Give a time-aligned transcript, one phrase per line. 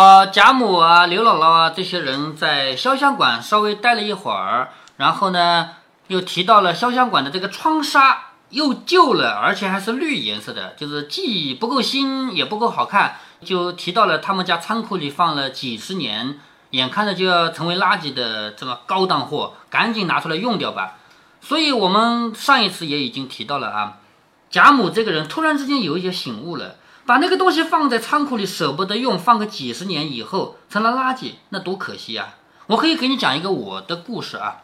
[0.00, 5.72] 呃，贾母啊、刘姥姥啊这些人在潇湘馆稍微待了一会儿，然后呢，
[6.06, 16.38] 又提到了潇湘馆的这个窗纱又旧了，而且还是绿颜色的，就是既不够新也不够好看，就提到了他们家仓库里放了几十年，
[16.70, 20.94] 眼看着就要成为垃圾的这么高档货，赶紧拿出来用掉吧。
[21.42, 23.98] 所以我们上一次也已经提到了啊，
[24.48, 26.76] 贾母这个人突然之间有一些醒悟了。
[27.10, 32.36] 把那个东西放在仓库里舍不得用，放个几十年以后成了垃圾，那多可惜啊！
[32.68, 34.62] 我可以给你讲一个我的故事啊，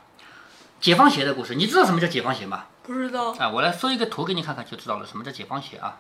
[0.81, 1.57] 解放鞋的故事。
[1.57, 2.67] 你知道什么叫解放鞋吗？
[2.85, 3.33] 不知道。
[3.33, 5.97] 啊，我来搜一个图给你看看就知道了，什么叫解放鞋啊？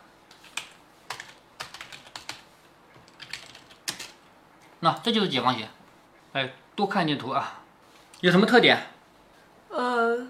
[4.78, 5.68] 那这就是解放鞋。
[6.32, 7.62] 哎，多看一点图啊。
[8.20, 8.86] 有什么特点？
[9.70, 10.28] 呃，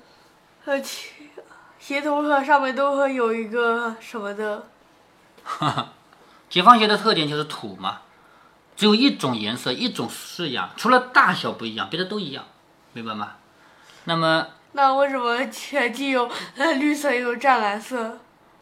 [0.65, 1.11] 呃，鞋
[1.79, 4.67] 鞋头上上面都会有一个什么的。
[5.45, 5.93] 哈哈。
[6.57, 7.99] 解放鞋的特点就是土嘛，
[8.79, 12.45] 只有一种颜色，一种式样，除了大小不一样，别的都一样，
[12.95, 13.33] 明白吗？
[14.05, 16.31] 那么，那为什么前既有
[16.79, 18.21] 绿色又有湛蓝色？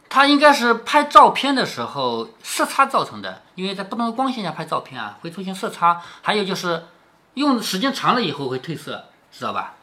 [0.08, 6.02] 它应该是拍照片的时候色差造成的，因为在不同的光线下拍照片啊，会出现色差。
[6.20, 6.86] 还有就是
[7.34, 9.74] 用时间长了以后会褪色，知道吧？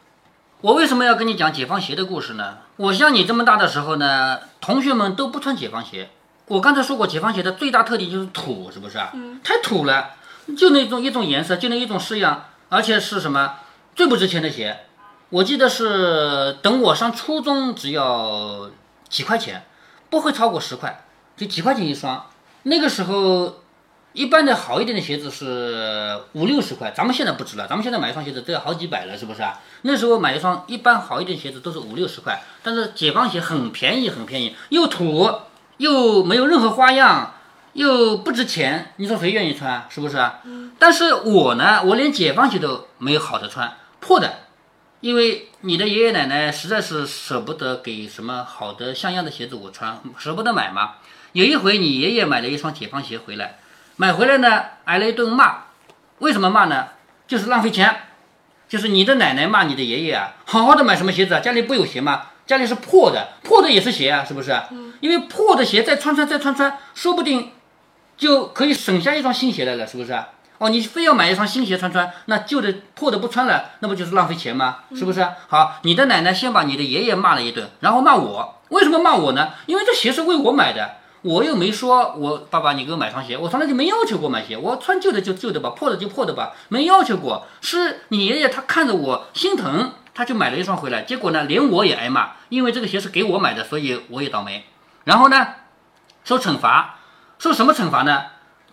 [0.60, 2.58] 我为什么要跟你讲解放鞋的故事呢？
[2.76, 6.10] 我像你这么大的时候呢，同学们都不穿解放鞋。
[6.46, 9.10] 我刚才说过，解放鞋的最大特点就是土，是不是啊？
[9.14, 9.40] 嗯。
[9.42, 10.10] 太土了，
[10.56, 13.54] 就那种一种颜色，就那一种式样，而且是什么
[13.94, 14.80] 最不值钱的鞋？
[15.30, 18.70] 我记得是等我上初中，只要
[19.08, 19.64] 几块钱，
[20.10, 21.04] 不会超过十块，
[21.36, 22.26] 就几块钱一双。
[22.64, 23.62] 那个时候，
[24.12, 29.58] 一般的好一点的鞋子是五六十块，咱们现在不值了，咱们现在买一双鞋子都要好几百了，是不是啊？
[29.82, 35.30] 那时候买一双一般好一点鞋子都是五六十块，但是解放鞋很便宜，很便宜，又土。
[35.82, 37.34] 又没有任何花样，
[37.72, 39.84] 又不值钱，你说谁愿意穿？
[39.88, 40.38] 是不是啊？
[40.78, 44.32] 但是我呢，我连解放鞋都没有好的穿，破的。
[45.00, 50.92] 因为你的爷爷奶奶实在是舍不得给什么好的像样的鞋子我穿，舍不得买嘛。
[51.32, 53.58] 有一回你爷爷买了一双解放鞋回来，
[53.96, 55.64] 买回来呢挨了一顿骂。
[56.18, 56.90] 为什么骂呢？
[57.26, 58.02] 就是浪费钱。
[58.68, 61.40] 就是你的奶奶骂你的爷爷啊，好好的买什么鞋子啊？
[61.40, 62.28] 家里不有鞋吗？
[62.46, 64.52] 家里是破的，破的也是鞋啊，是不是？
[65.02, 67.50] 因为破的鞋再穿穿再穿穿，说不定
[68.16, 70.16] 就可以省下一双新鞋来了，是不是？
[70.58, 74.84] 哦，你非要买一双新鞋穿穿，那旧的破的不穿了，那不就是浪费钱吗？
[74.94, 75.26] 是不是？
[75.48, 78.60] 好，你的奶奶先把你的爷爷骂了一顿，然后骂我。
[78.68, 79.50] 为什么骂我呢？
[79.66, 87.44] 因为这鞋是为我买的，我又没说我爸爸你给我买双鞋，我从来就没要求过买鞋，我穿旧的就旧的吧，破的就破的吧，没要求过。
[87.60, 89.92] 是你爷爷他看着我心疼。
[90.14, 94.62] 他就买了一双回来，结果呢，连我也挨骂，因为这个鞋是给我买的，所以我也倒霉。
[95.04, 95.46] 然后呢，
[96.24, 96.98] 受惩罚，
[97.38, 98.24] 受什么惩罚呢？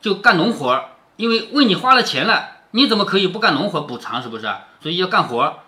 [0.02, 0.86] 就干农活，
[1.18, 4.22] 因为为你花了钱了，你怎么可以不干农活补偿？
[4.22, 4.48] 是不是？
[4.82, 5.60] 所以要干活。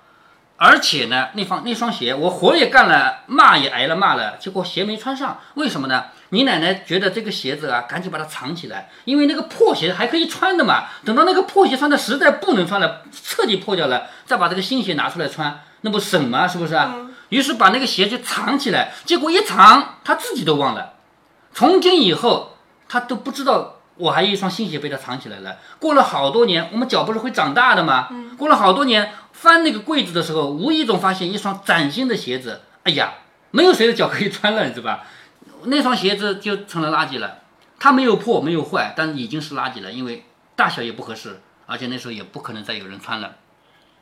[0.64, 5.40] 而且呢，那双那双鞋，我活也干了，骂也挨了骂了，结果鞋没穿上。
[5.56, 6.06] 为什么呢？
[6.30, 10.84] 你奶奶觉得这个鞋子啊，赶紧把它藏起来，因为那个破鞋还可以穿的嘛。
[11.04, 16.48] 等到那个破鞋穿的实在不能穿了，彻底破掉了，再把这个新鞋拿出来穿，那不省吗？
[16.48, 16.96] 是不是啊？
[17.31, 20.94] 于是把那个鞋就藏起来，结果一藏，他自己都忘了。
[21.53, 25.58] 从今以后，他都不知道我还有一双新鞋被他藏起来了。
[25.80, 28.09] 过了好多年，我们脚不是会长大的吗？
[28.38, 29.14] 过了好多年。
[29.31, 32.62] 翻那个柜子的时候，无意中发现一双崭新的鞋子。
[32.84, 33.14] 哎呀，
[33.52, 35.03] 没有谁的脚可以穿了，是吧？
[35.63, 37.40] 那双鞋子就成了垃圾了。
[37.80, 40.25] 它没有破，没有坏，但已经是垃圾了，因为
[40.56, 43.36] 大小也不合适，而且那时候也不可能再有人穿了。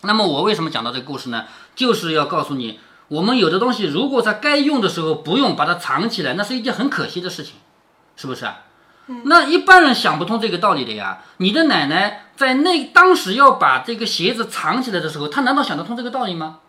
[0.02, 1.46] 那么我为什么讲到这个故事呢？
[1.76, 2.80] 就是要告诉你，
[3.10, 7.56] 我们有的东西如果在该用的时候不用，把它藏起来，那是一件很可惜的事情，
[8.16, 8.62] 是不是啊？
[9.24, 11.24] 那一般人想不通这个道理的呀。
[11.38, 16.60] 你的奶奶在那当时要把这个鞋子藏起来的时候，她难道想得通这个道理吗？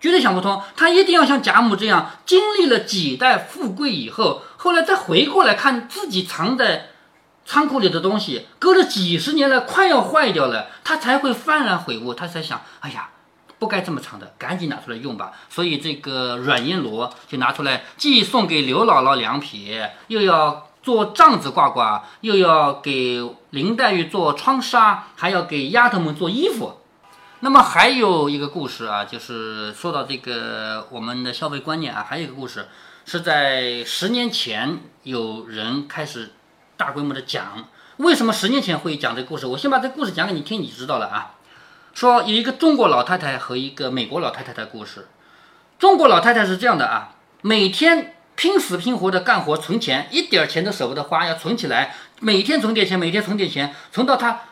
[0.00, 0.60] 绝对想不通。
[0.76, 6.88] 她一定要像贾母这样，经历了几代富贵以后，后来再回过来看自己藏在
[7.46, 13.10] 仓库里的东西，搁了几十年了，快要坏掉了，她才会幡然悔悟，她才想：哎呀，
[13.58, 15.32] 不该这么长的，赶紧拿出来用吧。
[15.48, 19.78] 所以这个软银罗就拿出来，既送给刘姥姥两匹，
[20.08, 20.64] 又要。
[20.80, 23.20] 做帐子挂挂，又要给
[23.50, 26.78] 林黛玉做窗纱，还要给丫头们做衣服。
[27.40, 32.68] 那么还有一个故事啊，就是说到这个我们的消费观念啊，还有一个故事
[33.04, 36.30] 是在十年前有人开始
[36.78, 37.68] 大规模的讲。
[37.98, 39.46] 为什么十年前会讲这个故事？
[39.46, 41.34] 我先把这故事讲给你听，你知道了啊。
[41.98, 45.08] 说有一个中国老太太和一个美国老太太的故事。
[45.80, 48.14] 中国老太太是这样的啊，每天。
[48.36, 54.42] 拼死拼活的干活存钱，一点钱都舍不得花，要存起来，每天存点钱，每天存点钱，存到她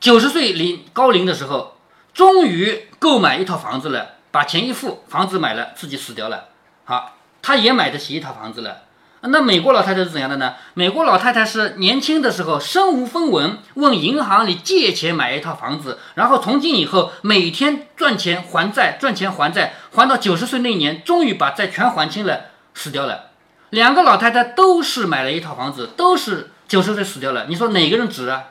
[0.00, 1.76] 九十岁龄高龄的时候，
[2.12, 6.48] 终于购买一套房子了，把钱一付，房子买了，自己死掉了。
[6.82, 8.78] 好，他也买得起一套房子了。
[9.22, 10.54] 那美国老太太是怎样的呢？
[10.72, 23.26] 美国老太太是年轻的时候身无分文，问银行里借钱买一套房子，然后从今以后每天赚钱还债，赚钱还债，还到九十岁那年，终于把债全还清了，死掉了。
[23.68, 27.46] 两个老太太都是买了一套房子，都是九十岁死掉了。
[27.48, 28.44] 你说哪个人值啊？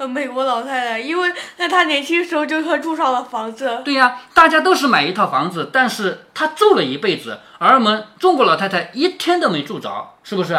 [0.00, 3.82] 呃，美国老太太，因为在她年轻时候就和住上了房子。
[3.84, 10.58] 对呀，大家都是买一套房子，但是她住了一辈子，而我们中国老太太一天都没住着，是不是？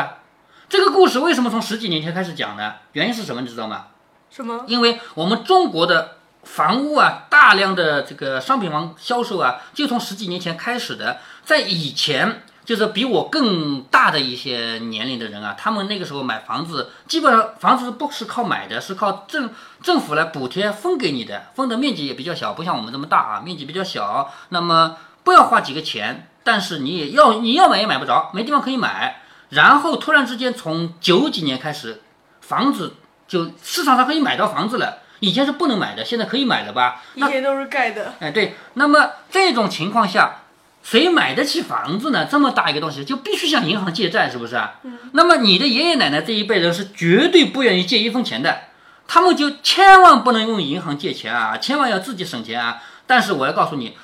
[0.70, 2.76] 这个故事为什么从十几年前开始讲呢？
[2.92, 3.42] 原因是什么？
[3.42, 3.88] 你知道吗？
[4.30, 4.64] 什么？
[4.68, 12.44] 因为我们中国的房屋啊，大量的这个商品房销售啊，就从十几年前开始的，在以前。
[12.72, 19.50] 就是比我更大的一些年龄的人啊，他们那个时候买房子，基本上房子不是靠买的，是靠政
[19.84, 24.32] 政府来补贴分给你的，分的面积也比较小，不像我们这么大啊，面积比较小。
[24.50, 24.96] 那么
[25.26, 29.22] 不要花几个钱，但是你也要你要买也买不着，没地方可以买。
[29.50, 32.02] 然后突然之间从九几年开始，
[32.40, 32.96] 房子
[33.28, 37.02] 就市场上可以买到房子了，以前是不能买的，现在可以买了吧？
[37.16, 38.14] 以前都是盖的。
[38.22, 38.56] 哎，对。
[38.76, 40.41] 那么这种情况下。
[40.84, 42.26] 谁买得起房子呢？
[42.26, 44.80] 这么大一个东西，就必须向银行借债，是不是啊？
[44.84, 44.98] 嗯。
[45.14, 48.62] 那么你的爷爷奶奶这一辈人是绝对不愿意借一分钱的，
[49.08, 52.82] 他们就千万不能用银行借钱啊，千万要自己省钱啊。
[53.06, 53.96] 但是我要告诉你，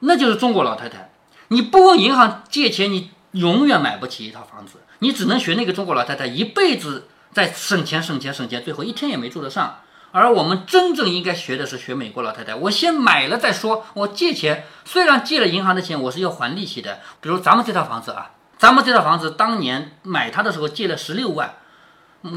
[0.00, 1.10] 那就是中国老太太，
[1.48, 9.78] 你不问银行借钱，你永远买不起一套房子，你只能学那个中国老太太，一辈子在省钱、省钱、省钱，最后一天也没住得上。
[10.16, 13.84] 而我们真正应该学的是学美国老太太，我先买了再说。
[13.92, 17.00] 我借钱，虽然借了银行的钱，我是要还利息的。
[17.20, 21.56] 比如咱们这套房子啊，咱们这套房子当年买它的时候借了十六万，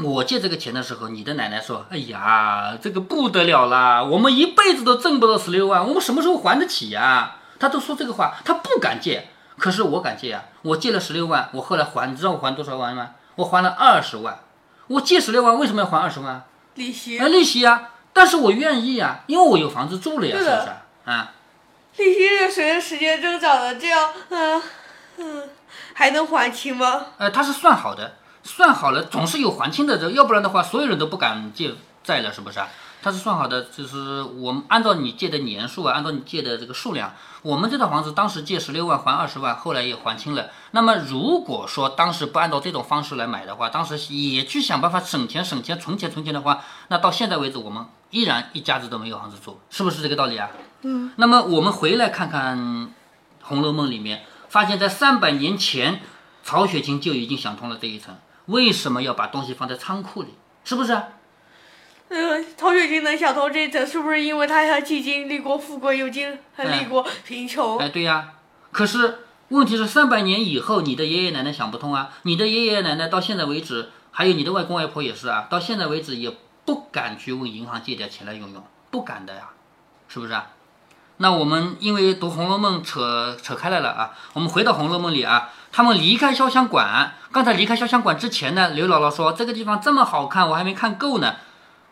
[0.04, 10.44] 我借这个钱的时候，你的奶奶说：“哎呀，这个不得了啦，我们一辈子都挣不到十六万，我们什么时候还得起呀？”他都说这个话，他不敢借，可是我敢借啊！
[10.60, 13.12] 我借了十六万，我后来还，你知道我还多少万吗？
[13.36, 14.40] 我还了二十万。
[14.88, 16.44] 我借十六万，为什么要还二十万？
[16.80, 17.90] 利息啊，利息啊！
[18.14, 20.70] 但是我愿意啊，因为我有房子住了呀，是不是？
[21.04, 21.32] 啊，
[21.98, 24.62] 利息是随着时间增长的，这样，嗯
[25.18, 25.48] 嗯，
[25.92, 27.08] 还能还清吗？
[27.18, 32.66] 呃，它是算好的，算好了总是有还清的，这要不然的话，所有人都不敢借债了，是不是啊？
[33.02, 40.50] 它是算好的，就是我们按照你借的年数啊，按照你借的这个数量，我们这套房子当时借十六万还二十万，后来也还清了。
[40.72, 50.50] 那么如果说当时不按照这种方式来买的话，当时也去想办法省钱省钱存钱存钱的话，那到现在为止我们依然一家子都没有房子住，是不是这个道理啊？
[50.82, 51.12] 嗯。
[51.16, 52.58] 那么我们回来看看
[53.42, 56.02] 《红楼梦》里面，发现，在三百年前，
[56.42, 58.16] 曹雪芹就已经想通了这一层，
[58.46, 60.34] 为什么要把东西放在仓库里？
[60.64, 61.00] 是不是？
[62.10, 67.78] 呃，曹雪芹能想通这层，是不是因为他还既经历过富贵，又经历过贫穷？
[67.78, 68.32] 哎，对呀。
[68.72, 69.20] 可是
[69.50, 72.10] 问题是，三百年以后，你的爷爷奶奶想不通啊！
[72.22, 78.60] 你的爷爷奶奶到现在为止，还有你的外公外婆也是啊，到现在为止也不敢去问银行借点钱来用用，
[78.90, 79.50] 不敢的呀，
[80.08, 80.48] 是不是啊？
[81.18, 91.36] 那我们因为读《红楼梦》扯扯开来了啊，我们回到《红楼梦》里啊，他们离开潇湘馆，刚才离开潇湘馆之前呢，刘姥姥说这个地方这么好看，我还没看够呢。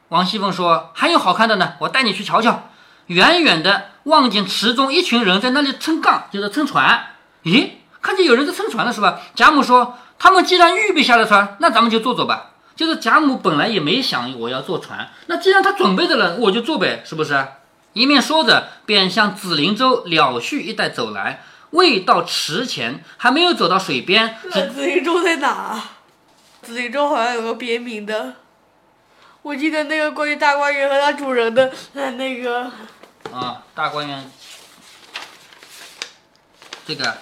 [0.08, 2.70] 王熙凤说：“还有好看的呢，我带你去瞧瞧。”
[3.08, 7.06] 远远的望见池中一群人在那里撑杠，就是撑船。
[7.44, 7.70] 咦，
[8.02, 9.20] 看见有人在撑船了，是吧？
[9.34, 17.46] 贾母说：“他们既然预备下了船，那咱们就坐坐吧。”就是贾母本来也没想我要坐船，那既然他准备的了，我就坐呗，是不是？
[17.94, 21.42] 一面说着，便向紫菱洲了絮一带走来。
[21.70, 24.36] 未到池前，还没有走到水边。
[24.50, 25.82] 紫菱洲在哪？
[26.62, 28.34] 紫菱洲好像有个别名的。
[29.48, 32.70] 我记得那个关于大观园和它主人的那个。
[33.32, 34.30] 啊，大观园，
[36.84, 37.16] 这个。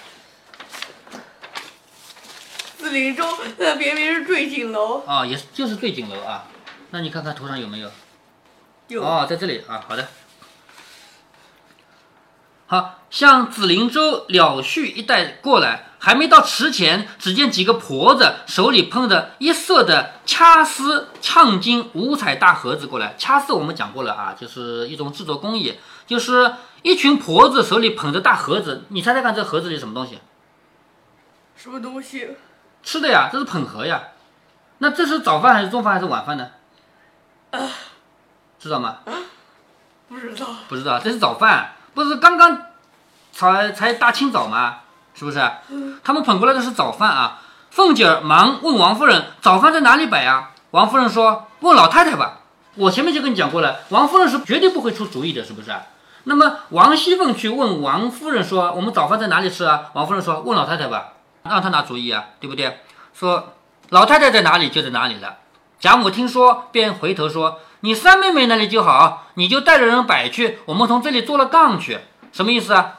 [2.77, 3.25] 紫菱洲，
[3.57, 5.05] 那别名是坠锦楼。
[5.05, 6.49] 啊，也是，就是坠锦楼啊。
[6.89, 7.89] 那你看看图上有没有？
[8.89, 9.01] 有。
[9.01, 10.05] 哦，在这里啊，好的。
[12.65, 15.86] 好，像紫菱洲了絮一带过来。
[15.99, 23.15] 还没到池前，只见几个婆子手里捧着一色的掐丝唱金五彩大盒子过来。
[23.17, 28.85] 掐丝我们讲过了啊，就是一种制作工艺，就是一群婆子手里捧着大盒子。
[28.89, 30.19] 你猜猜看，这盒子里什么东西？
[31.55, 32.37] 什么东西？
[32.83, 34.03] 吃的呀，这是捧盒呀。
[34.77, 36.51] 那这是早饭还是中饭还是晚饭呢？
[37.51, 37.59] 啊
[38.59, 38.99] 知道吗？
[40.07, 40.47] 不知道。
[40.69, 42.61] 不知道，这是早饭，不是刚刚
[43.31, 44.81] 才才大清早吗？
[45.17, 45.41] 是不是？
[46.03, 47.41] 他们捧过来的是早饭啊！
[47.71, 52.41] 凤姐儿忙问王夫人：“早饭在哪里摆啊？”王夫人说：“问老太太吧。”
[52.75, 55.71] 我前面就跟你讲过了，王夫人是绝对不会出主意的，是不是？
[56.25, 62.81] 那么王熙凤去问王夫人说：“我们早饭在哪里吃啊？”王夫人说：“问老太太吧，让她拿主意啊，对不对？”
[63.17, 63.53] 说
[63.89, 65.37] 老太太在哪里就在哪里了。
[65.79, 71.99] 贾母听说，便回头说：“你三妹妹那里就好，你就带着人摆去，我们从这里坐了杠去，
[72.31, 72.95] 什么意思啊？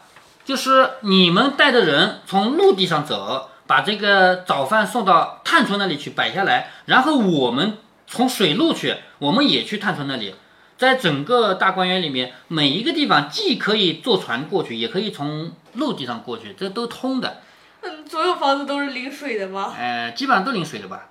[0.49, 7.77] 就是你们带着人从陆地上走，把这个早饭送到探春那里去摆下来，然后我们
[8.07, 10.35] 从水路去，我们也去探春那里。”
[10.79, 17.43] 在整个大观园里面，每一个地方既可以坐船过去，也可以从陆地上过去，这都通的。
[17.83, 19.75] 嗯，所有房子都是临水的吗？
[19.79, 21.09] 呃，基本上都临水的吧。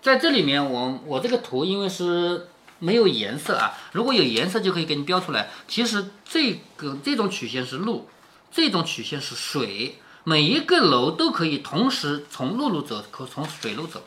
[0.00, 5.48] 在这里面，我我这个图因为是没有颜色啊，如果有颜色就可以给你标出来。
[5.68, 8.08] 其实这个这种曲线是陆，
[8.50, 14.02] 这种曲线是水，每一个楼都可以同时从陆路走，可从水路走。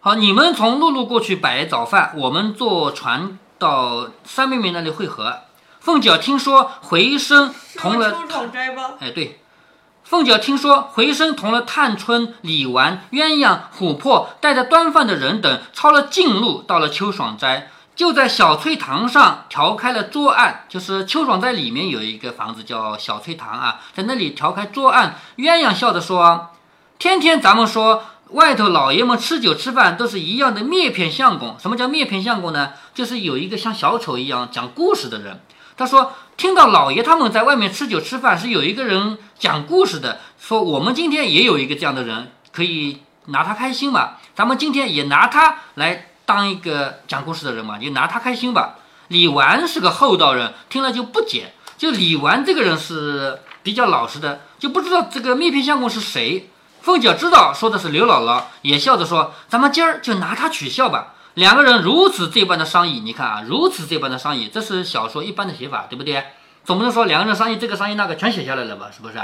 [0.00, 3.38] 好，你们从陆路过去摆早饭，我们坐船。
[3.60, 5.40] 到三妹妹那里汇合，
[5.80, 8.18] 凤姐听说回声同了，
[9.00, 9.42] 哎对，
[10.02, 25.16] 凤姐听说回声同了探春、李纨、鸳鸯、琥珀带着端饭的人等，抄了近路到了秋爽斋，就在小翠堂上调开了桌案，就是秋爽在里面有一个房子叫小翠堂啊，在那里调开桌案。
[25.36, 26.50] 鸳鸯笑着说
[26.98, 31.56] ：“天天咱们说。”外头老爷们吃酒吃饭都是一样的灭片相公。
[31.58, 32.74] 什么叫灭片相公呢？
[32.94, 35.40] 就是有一个像小丑一样讲故事的人。
[35.76, 40.20] 他说听到老爷他们在外面吃酒吃饭，是有一个人讲故事的。
[40.38, 44.10] 说我们今天也有一个这样的人，可以拿他开心嘛？
[44.36, 47.78] 咱们今天也拿他来当一个讲故事的人嘛？
[47.78, 48.76] 就拿他开心吧。
[49.08, 51.54] 李纨是个厚道人，听了就不解。
[51.76, 56.50] 就李纨这个人是比较老实的，就不知道这个灭片相公是谁。
[56.82, 66.24] 凤姐知道说的是刘姥姥，也笑着说：“咱们今儿就拿他取笑吧。”两个人如此这般的商议，你看啊，如此这般的商议，这是小说一般的写法，对不对？
[66.64, 68.90] 总不能说两个人商议这个商议那个全写下来了吧？
[68.94, 69.14] 是不是？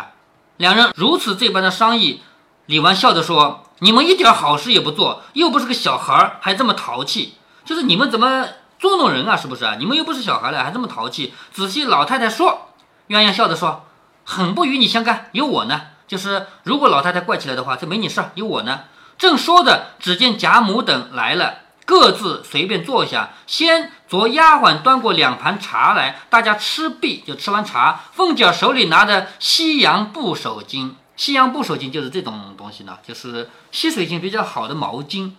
[0.58, 2.22] 两人如此这般的商议，
[2.66, 8.46] 李纨笑着说：“你们一点好事也不做，又不是个小孩儿，还这么淘气，就是你们怎么
[8.78, 9.36] 捉弄人啊？
[9.36, 9.76] 是不是啊？
[9.78, 12.70] 你们又不是小孩了，还这么淘气。”仔细老太太说，
[13.08, 13.84] 鸳鸯笑着说
[14.24, 18.84] ：“很不与你相干，有我呢。”就是如果老太太怪起来的话，这没你事，有我呢。
[19.18, 21.54] 正说着，只见贾母等来了，
[21.84, 23.30] 各自随便坐下。
[23.46, 28.00] 先着丫鬟端过两盘茶来，大家吃毕就吃完茶。
[28.12, 35.32] 凤姐手里拿着西洋布手巾，西洋布手巾就是这种东西呢，就是吸水性比较好的毛巾。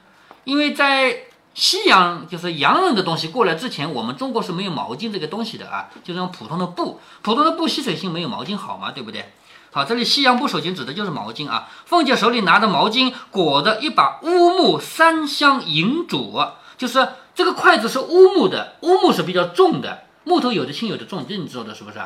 [0.44, 9.34] 因为在西洋就是洋人的东西过来之前，我们中国是没有毛巾这个东西的啊，就这种普通的布，普通的布吸水性没有毛巾好嘛，对不对？
[9.72, 11.70] 好，这里西洋布手巾指的就是毛巾啊。
[11.86, 22.00] 凤姐手里拿着毛巾，裹着一把乌木三香银箸，就是这个筷子是乌木的，乌木是比较重的，木头有的轻有的重，这你知道的是不是？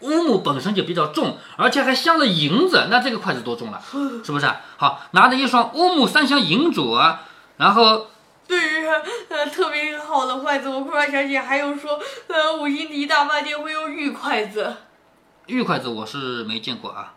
[0.00, 3.80] 嗯，乌木本身就比较重，而且还镶了银子，那这个筷子多重了？
[4.24, 4.46] 是不是？
[4.76, 7.16] 好，拿着一双乌木三香银箸，
[7.56, 8.08] 然后
[8.46, 8.86] 对于
[9.28, 11.98] 呃特别好的筷子，我突然想起还有说，
[12.28, 14.76] 呃五星级大饭店会用玉筷子。
[15.46, 17.14] 玉筷子我是没见过啊，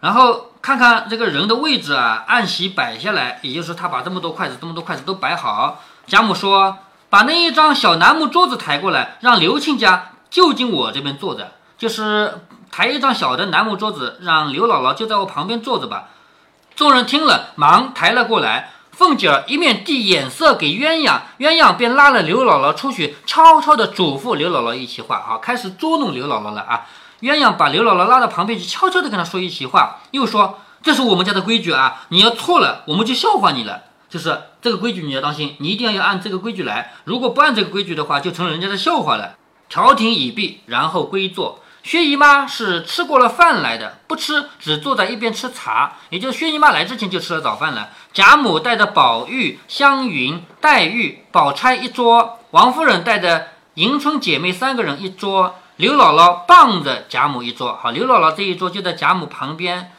[0.00, 5.80] 然后看看这个人的位置啊，按席摆下来，也就是他把这么多筷子，这么多筷子都摆好。
[6.06, 16.10] 贾母说：“把那一张小楠木桌子抬过来，让刘亲家就近我这边坐着，就是抬一张小的楠木桌子，让刘姥姥就在我旁边坐着吧。”
[16.76, 18.72] 众人听了，忙抬了过来。
[18.92, 26.86] 凤姐儿一面递眼色给鸳鸯，鸳鸯便拉了刘姥姥出去，悄悄地嘱咐刘姥姥一席话，啊，开始捉弄刘姥姥了啊。
[27.22, 33.84] 鸳鸯把刘姥姥拉到旁边去，悄悄地跟她说一席话，又说：“这是我们家的规矩啊，你要错了，我们就笑话你了。
[34.10, 36.92] 就是这个规矩，你要当心，你一定要按这个规矩来。
[37.04, 39.36] 如果不按这个规矩的话，就成人家的笑话了。”
[39.70, 41.60] 调停已毕，然后归坐。
[41.82, 45.92] 薛姨妈是吃过了饭来的，不吃，只坐在一边吃茶。
[46.10, 47.90] 也就是薛姨妈来之前就吃了早饭了。
[48.12, 55.56] 贾母带着宝玉、湘云、黛玉、宝钗一桌，王夫人带着迎春姐妹三个人一桌。
[55.76, 59.92] 刘姥姥傍着贾母一桌，好，刘姥姥这一桌就在贾母旁边。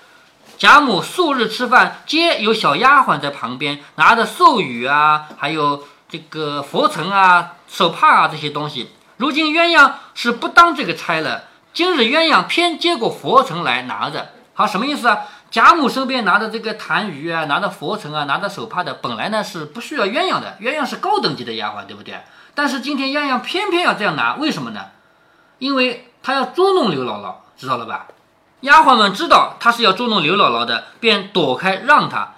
[0.59, 8.91] 贾母素日吃饭，皆有小丫鬟在旁边拿着寿语啊，还有这个佛尘啊、手帕啊这些东西。
[9.17, 15.19] 如今鸳鸯是不当这个差了，今日鸳鸯偏接过佛尘来拿着，好，什么意思啊？
[15.49, 22.19] 贾母身边拿着这个痰盂啊，拿着佛尘啊，拿着手帕的，本来呢是不需要鸳鸯的，鸳鸯是高等级的丫鬟，对不对？
[22.53, 24.87] 但是今天鸳鸯偏偏要这样拿，为什么呢？
[25.59, 28.07] 因为她要捉弄刘姥姥，知道了吧？
[28.61, 32.33] 丫鬟们知道她是要捉弄刘姥姥的，便躲开让她。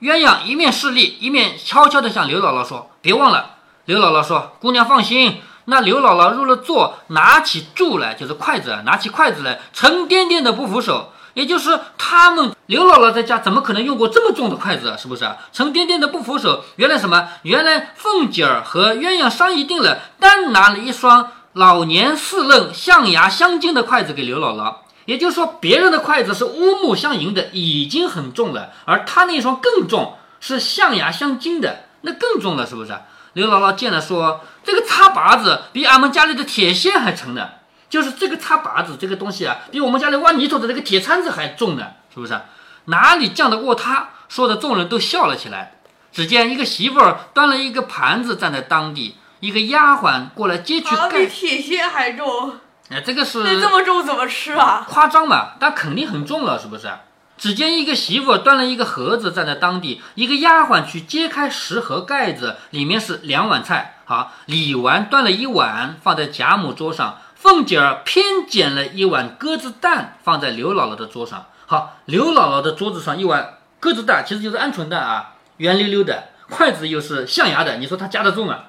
[0.00, 11.12] 鸳鸯一面示例，一面悄悄地向刘姥姥说：“别忘了，刘姥姥说：“姑娘放心。”那刘姥姥入了座，拿起箸来，就是筷子，拿起筷子来，沉甸甸的不扶手。
[11.34, 14.96] 也就是他们刘姥姥在家怎么可能用过这么重的筷子啊？
[14.98, 15.26] 是不是？
[15.50, 16.62] 沉甸甸的不扶手。
[16.76, 17.26] 原来什么？
[17.42, 24.74] 原来凤姐儿和鸳鸯商议定了，单拿了一双老年四愣、象牙镶金的筷子给刘姥姥。
[25.06, 32.92] 也就是说，别人的筷子是乌木镶银的，已经很重了，而他那双更重，是象牙镶金的，那更重了，是不是？
[33.34, 37.48] 刘姥姥见了说：“这个擦把子比俺们家里的铁线还沉呢，
[37.88, 42.40] 就是这个擦把子这个东西啊，比我们家里挖泥土的那个铁铲子还重呢，是不是？
[42.86, 45.74] 哪里犟得过他？”说的众人都笑了起来。
[46.10, 51.08] 只见一个媳妇儿端了一个盘子站在当地，一个丫鬟过来接去盖。
[51.08, 52.56] 比铁线还重。
[52.90, 54.86] 哎，这个是那这么重怎么吃啊？
[54.86, 56.90] 夸张嘛，但肯定很重了，是不是？
[57.38, 63.96] 只见一个媳妇端了一个盒子站在当地，一个丫鬟去揭开食盒盖子，里面是两碗菜。
[64.04, 71.46] 好，李纨端了一碗放在贾母桌上，凤姐儿偏捡了一碗鸽子蛋放在刘姥姥的桌上。
[71.66, 78.60] 好，刘姥姥的桌子上一碗鸽子蛋，其实就是鹌鹑蛋啊，圆溜溜的，筷子又是象牙的，你说它夹得住吗？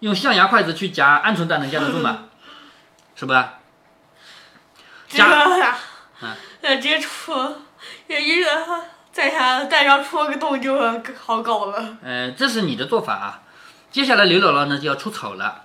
[0.00, 2.24] 用象牙筷子去夹鹌鹑蛋能夹得住吗？
[3.16, 3.42] 是不是？
[5.08, 5.78] 夹啊，
[6.60, 7.32] 嗯，接触。
[8.08, 8.48] 也一人
[9.12, 10.78] 在他蛋上戳个洞就
[11.24, 11.96] 好搞了。
[12.02, 13.42] 呃，这是你的做法啊。
[13.90, 15.62] 接下来刘姥姥呢就要出丑了。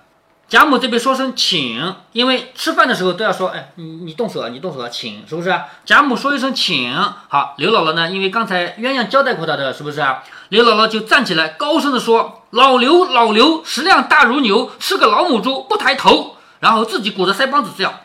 [0.48, 5.54] 贾母这边说声请，因为吃饭的时候都要说，哎，你你动手啊，你动手啊，请，是不是？
[5.86, 6.94] 贾母说一声请，
[7.28, 10.04] 好，刘姥姥呢，因为刚才鸳鸯交代过她的，是不是？
[10.50, 18.00] 刘姥姥就站起来，高声的说：“老刘，老刘，食量大如牛，是个老母猪，不抬头。”然后自己鼓着腮帮子这样。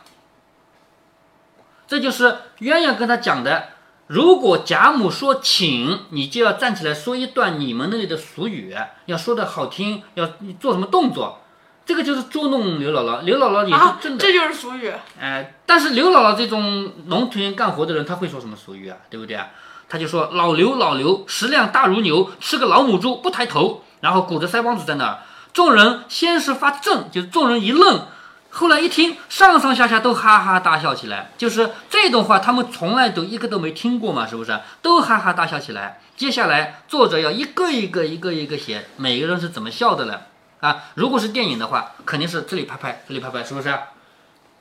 [1.86, 3.70] 这就是鸳鸯跟他讲的。
[4.08, 8.74] 如果贾母说请，你就要站起来说一段你们那里的俗语，
[9.06, 11.42] 要说的好听，要你做什么动作，
[11.86, 13.22] 这个就是捉弄刘姥姥。
[13.22, 14.92] 刘姥姥也是真的，这就是俗语。
[15.20, 18.98] 哎，但是刘姥姥这种农村干活的人，他会说什么俗语啊？
[19.10, 19.48] 对不对啊？
[19.90, 25.20] 他就说老刘老刘食量大如牛，吃个老母猪不抬头，然后鼓着腮帮子在那儿。
[25.53, 28.05] 众人先是发怔，就是众人一愣。
[28.57, 31.29] 后来一听，上上下下都哈哈大笑起来。
[31.37, 34.59] 就是这种话，他们从来都一个都没听过嘛，是不是？
[34.81, 36.01] 都哈哈大笑起来。
[36.15, 40.24] 接下来，作者要一个一个、一个一个写，每个人是怎么笑的了
[40.61, 40.85] 啊？
[40.96, 43.77] 如果是电影的话，肯定是这里拍拍，这里拍拍，是不是？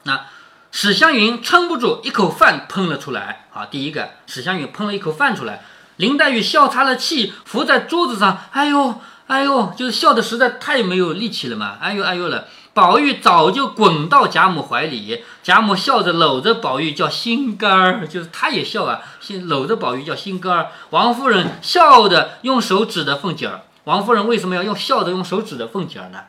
[0.02, 0.26] 那
[0.70, 3.46] 史湘云撑不住，一口饭喷了出来。
[3.48, 5.62] 好，第一个，史湘云喷了一口饭出来。
[5.96, 12.46] 林黛玉笑岔了气，伏在桌子上，哎呦，哎呦，就是笑的实在太没有力气了嘛，哎呦，哎呦了。
[12.72, 20.68] 宝玉早就滚到贾母怀里，贾母笑着搂着宝玉叫心肝儿，就是他也笑啊，心搂着宝玉叫心肝儿。
[20.90, 26.24] 王夫人笑着用手指着凤姐儿，王夫人为什么要用笑着用手指着凤姐儿呢？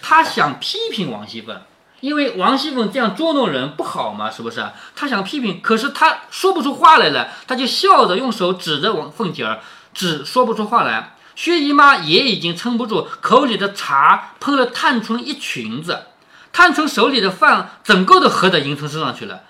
[0.00, 1.60] 她想批评王熙凤，
[1.98, 4.64] 因为王熙凤这样捉弄人不好嘛，是不是？
[4.94, 9.58] 她想批评，可是她说不出话来了，她就笑着用手指着王凤姐儿，
[9.92, 11.16] 只说不出话来。
[11.38, 16.00] 薛姨妈也已经撑不住，口里的茶喷了探春一裙子，
[16.52, 19.42] 探春手里的饭整个都喝到迎春身上去了。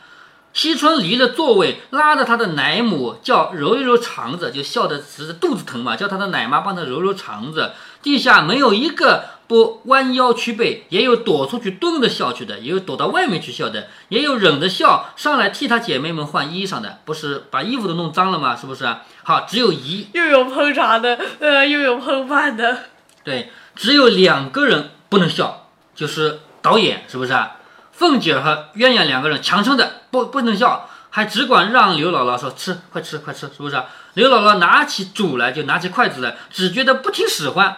[0.53, 7.73] 惜春离了座位，拉着她的奶母叫揉一揉肠子，就笑得直肚子疼嘛，叫她的奶妈帮她揉揉肠子。
[8.03, 18.55] 地下没有一个不弯腰屈背，也有躲出去蹲着笑去的，也有躲到外面去笑的，也有忍着笑上来替她姐妹们换衣裳的，不是把衣服都弄脏了吗？
[18.55, 18.87] 是不是？
[19.25, 22.85] 好，只有一又有烹茶的，呃，又有烹饭的，
[23.25, 27.57] 对，只有两个人不能笑，就是导演，是不是啊？
[27.93, 33.83] 凤姐和鸳鸯两个人强撑着不不能笑，还只管让刘姥姥说吃，快吃快吃，是不是？
[34.13, 37.77] 刘姥姥拿起箸来就拿起筷子来，只觉得不听使唤，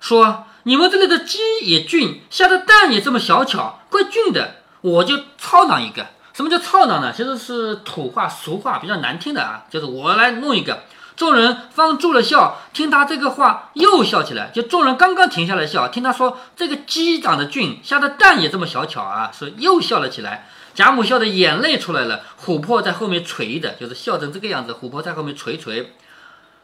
[0.00, 6.06] 说你们这里的鸡也俊，下的蛋也这么小巧，怪俊的，我就操囊一个。
[6.32, 7.12] 什么叫操囊呢？
[7.14, 10.84] 其实是土话俗话，比较难听的啊，就是我来弄一个。
[11.14, 14.50] 众人方住了笑，听他这个话又笑起来。
[14.54, 20.48] 就众人刚刚停下来笑，听他说这个鸡长得俊，下的蛋也这么小巧啊，是又笑了起来。
[20.74, 25.92] 贾母笑的眼泪出来了，琥珀在后面垂的，就是笑成这个样子，琥珀在后面垂垂。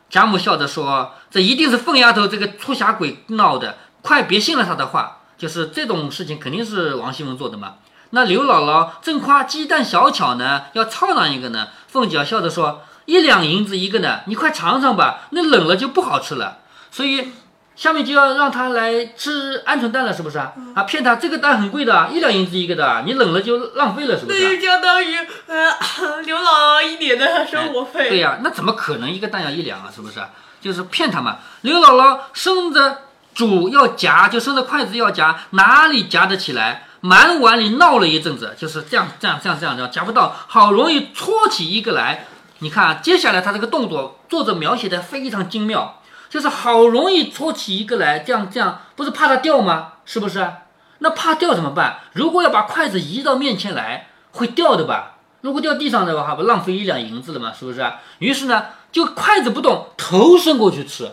[0.08, 3.76] 贾母笑着说：“这一定是凤丫头这个出侠鬼闹的，
[4.08, 7.74] 快别信了他的话，就是这种事情肯定是王熙凤做的嘛。”
[8.10, 11.68] 那刘姥姥正夸鸡蛋小巧呢，要操囊一个呢。
[11.88, 15.28] 凤姐笑着说：“一两银子一个呢，你快尝尝吧。
[15.28, 16.60] 那冷了就不好吃了。
[16.90, 17.32] 所以
[17.76, 20.54] 下面就要让他来吃鹌鹑蛋了，是不是啊？
[20.74, 24.42] 啊，骗他这个蛋很贵的，一两银子一个的，你冷了就浪费了，是不是？
[24.42, 25.14] 那就相当于
[25.48, 25.70] 呃
[26.24, 28.08] 刘姥姥一年的生活费。
[28.08, 29.92] 对呀，那怎么可能一个蛋要一两啊？
[29.94, 30.18] 是不是？
[30.62, 31.36] 就是骗他嘛。
[31.60, 33.02] 刘姥姥生着。
[33.38, 36.88] 主要夹，就伸着筷子要夹，哪里夹得起来？
[37.02, 42.26] 满碗里闹了一阵子，就是这样这样这样这样这样夹不到，好容易搓起一个来。
[42.58, 49.92] 你看，接下来他这个动作，作者描写的非常精妙，就是好容易搓起一个来，这样这样，不是怕它掉吗？
[50.04, 50.50] 是不是？
[50.98, 52.00] 那怕掉怎么办？
[52.14, 55.12] 如果要把筷子移到面前来，会掉的吧？
[55.42, 57.52] 如果掉地上的话，不浪费一两银子了吗？
[57.56, 57.88] 是不是？
[58.18, 61.12] 于是呢，就筷子不动，头伸过去吃。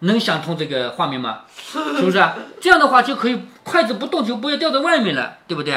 [0.00, 1.40] 能想通这个画面吗？
[1.72, 2.24] 是不是？
[2.60, 5.76] 这样的话就可以筷子不动，就不会掉在外面了，对不对？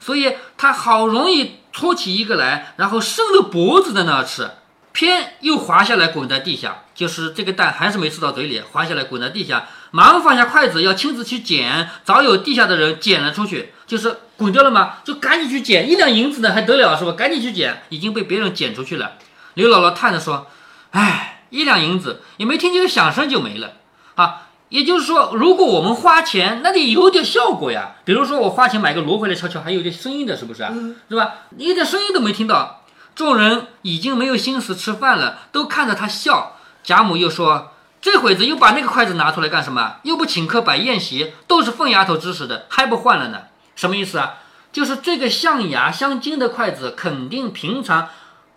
[0.00, 4.50] 所以他好容易搓起一个来，然后伸着脖子在那吃，
[4.92, 14.94] 偏又滑下来滚在地下，就是这个蛋还是没吃到嘴里，滑下来滚在地下，忙放下筷子要亲自去捡，早有地下的人捡了出去，就是滚掉了吗？
[15.04, 17.12] 就赶紧去捡，一两银子呢还得了是吧？
[17.12, 19.14] 赶紧去捡，已经被别人捡出去了。
[19.54, 20.46] 刘姥姥叹着说
[20.92, 23.72] ：“唉。”一两银子也没听见个响声就没了
[24.16, 24.42] 啊！
[24.70, 27.96] 也就是说，如果我们花钱，那得有点效果呀。
[28.04, 30.74] 比如说，我花钱买个锣回来敲敲，还有点声音的，是不是啊？
[31.08, 31.36] 是吧？
[31.56, 32.82] 一点声音都没听到。
[33.14, 36.56] 众人已经没有心思吃饭了，都看着他笑。
[36.82, 39.96] 贾母又说：“这会子又把那个筷子拿出来干什么？
[40.02, 43.44] 又不请客摆宴席，都是凤丫头指使的，还不换了呢？
[43.74, 44.34] 什么意思啊？
[44.70, 48.08] 就是这个象牙镶金的筷子，肯定平常。”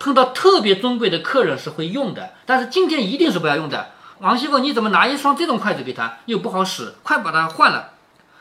[0.02, 3.92] 碰到特别尊贵的客人是会用的，但是今天一定是不要用的。
[4.18, 7.90] 王熙凤，你怎么拿一双这种筷子给他，又不好使，快把它换了。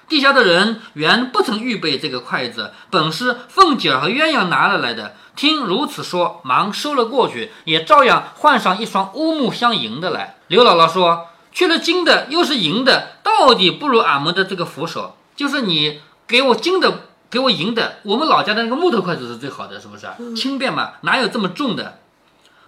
[0.09, 5.13] 地下的人原不曾预备这个筷子，本是凤姐儿和鸳鸯拿了来的。
[5.35, 10.37] 听如此说，忙收了过去，也照样换上一双乌木镶银的来。
[10.47, 15.15] 刘姥姥说：“去了金的，又是银的，到底不如俺们的这个扶手。
[15.35, 20.35] 就是你给我金的。”给我银的，我们老家的那个木头筷子是最好的，是不是？
[20.35, 21.99] 轻便嘛，哪有这么重的？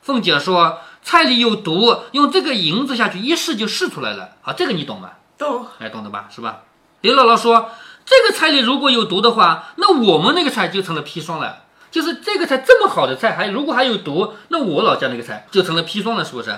[0.02, 4.30] 凤姐说菜里有毒，用这个银子下去一试就试出来了。
[4.42, 5.12] 好，这个你懂吗？
[5.38, 6.30] 懂，哎，懂的吧？
[6.34, 6.62] 是吧？
[7.02, 7.70] 刘姥姥说
[8.06, 11.64] 这个菜里如果有毒的话，那我们那个菜就成了砒霜了。
[11.92, 16.58] 就是这个菜这么好的菜，还如果还有毒，那我老家那个菜就成了砒霜了，是不是？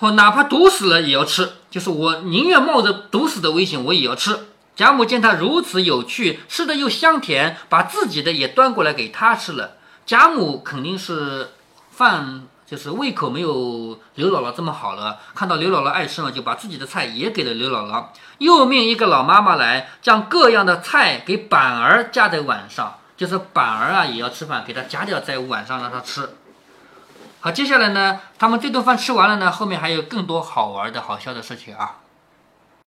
[0.00, 4.36] 哦，哪怕毒死了也要吃，就是我宁愿冒着毒死的危险，我也要吃。
[4.74, 9.76] 贾母见他如此有趣，吃的又香甜，把自己的也端过来给他吃了。
[10.06, 11.50] 贾母肯定是
[11.90, 18.06] 饭就是胃口没有刘姥姥这么好了，看到刘姥姥爱吃嘛，就把自己的菜也给了刘姥姥。
[18.38, 26.30] 又命一个老妈妈来，将各样的菜给板儿夹在碗上，就是板儿啊也要吃饭，给他夹掉在碗上让他吃。
[27.40, 31.98] 好，接下来呢，他们这顿饭吃完了呢，后面还有更多好玩的好笑的事情啊。